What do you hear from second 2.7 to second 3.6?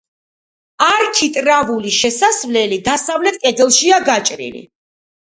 დასავლეთ